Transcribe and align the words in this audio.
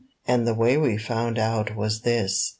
And 0.27 0.47
the 0.47 0.55
way 0.55 0.77
we 0.77 0.97
found 0.97 1.37
out 1.37 1.75
was 1.75 2.01
this. 2.01 2.49